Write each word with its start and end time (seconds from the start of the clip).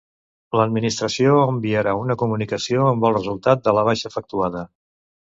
L'Administració 0.59 1.33
enviarà 1.49 1.93
una 2.05 2.15
comunicació 2.21 2.87
amb 2.93 3.05
el 3.09 3.13
resultat 3.19 3.61
de 3.67 3.75
la 3.79 3.83
baixa 3.91 4.11
efectuada. 4.15 4.65